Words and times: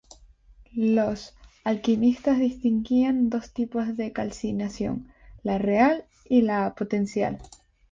Los 0.73 1.35
alquimistas 1.63 2.39
distinguían 2.39 3.29
dos 3.29 3.53
tipos 3.53 3.95
de 3.97 4.11
calcinación: 4.11 5.13
la 5.43 5.59
"real" 5.59 6.05
y 6.27 6.41
la 6.41 6.73
"potencial". 6.73 7.37